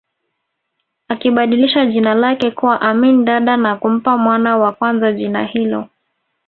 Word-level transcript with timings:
Akibadilisha 1.07 1.85
jina 1.85 2.13
lake 2.15 2.51
kuwa 2.51 2.81
Amin 2.81 3.25
Dada 3.25 3.57
na 3.57 3.75
kumpa 3.75 4.17
mwana 4.17 4.57
wa 4.57 4.71
kwanza 4.71 5.11
jina 5.11 5.43
hilo 5.43 5.87